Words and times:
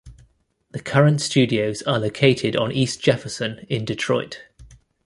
The 0.71 0.79
current 0.79 1.21
studios 1.21 1.83
are 1.83 1.99
located 1.99 2.55
on 2.55 2.71
East 2.71 3.01
Jefferson 3.03 3.67
in 3.69 3.85
Detroit. 3.85 4.41